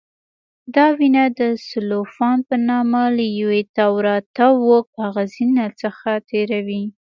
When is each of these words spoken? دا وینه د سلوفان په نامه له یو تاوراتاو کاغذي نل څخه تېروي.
دا 0.75 0.85
وینه 0.97 1.23
د 1.39 1.41
سلوفان 1.69 2.37
په 2.47 2.55
نامه 2.69 3.01
له 3.17 3.25
یو 3.39 3.51
تاوراتاو 3.77 4.71
کاغذي 4.95 5.45
نل 5.55 5.71
څخه 5.83 6.09
تېروي. 6.29 6.83